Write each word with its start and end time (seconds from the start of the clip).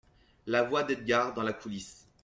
La 0.47 0.63
voix 0.63 0.81
d’Edgard, 0.83 1.35
dans 1.35 1.43
la 1.43 1.53
coulisse. 1.53 2.07